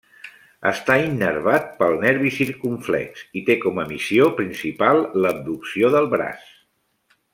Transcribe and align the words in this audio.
Està 0.69 0.93
innervat 1.09 1.67
pel 1.81 1.93
nervi 2.05 2.31
circumflex 2.37 3.23
i 3.41 3.43
té 3.51 3.59
com 3.67 3.77
a 3.83 3.85
missió 3.93 4.31
principal 4.41 5.03
l'abducció 5.27 5.93
del 5.99 6.09
braç. 6.17 6.49